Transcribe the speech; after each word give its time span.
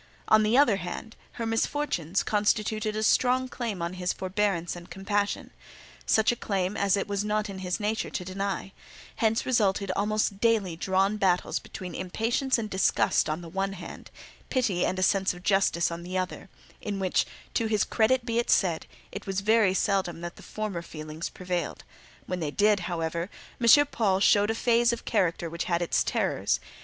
On 0.29 0.41
the 0.41 0.57
other 0.57 0.77
hand, 0.77 1.15
her 1.33 1.45
misfortunes, 1.45 2.23
constituted 2.23 2.95
a 2.95 3.03
strong 3.03 3.47
claim 3.47 3.83
on 3.83 3.93
his 3.93 4.13
forbearance 4.13 4.75
and 4.75 4.89
compassion—such 4.89 6.31
a 6.31 6.35
claim 6.35 6.75
as 6.75 6.97
it 6.97 7.07
was 7.07 7.23
not 7.23 7.51
in 7.51 7.59
his 7.59 7.79
nature 7.79 8.09
to 8.09 8.25
deny; 8.25 8.71
hence 9.17 9.45
resulted 9.45 9.91
almost 9.95 10.39
daily 10.39 10.75
drawn 10.75 11.17
battles 11.17 11.59
between 11.59 11.93
impatience 11.93 12.57
and 12.57 12.71
disgust 12.71 13.29
on 13.29 13.41
the 13.41 13.47
one 13.47 13.73
hand, 13.73 14.09
pity 14.49 14.83
and 14.87 14.97
a 14.97 15.03
sense 15.03 15.35
of 15.35 15.43
justice 15.43 15.91
on 15.91 16.01
the 16.01 16.17
other; 16.17 16.49
in 16.81 16.97
which, 16.97 17.23
to 17.53 17.67
his 17.67 17.83
credit 17.83 18.25
be 18.25 18.39
it 18.39 18.49
said, 18.49 18.87
it 19.11 19.27
was 19.27 19.41
very 19.41 19.75
seldom 19.75 20.21
that 20.21 20.35
the 20.35 20.41
former 20.41 20.81
feelings 20.81 21.29
prevailed: 21.29 21.83
when 22.25 22.39
they 22.39 22.49
did, 22.49 22.79
however, 22.89 23.29
M. 23.63 23.85
Paul 23.85 24.19
showed 24.19 24.49
a 24.49 24.55
phase 24.55 24.91
of 24.91 25.05
character 25.05 25.47
which 25.47 25.65
had 25.65 25.83
its 25.83 26.03
terrors. 26.03 26.59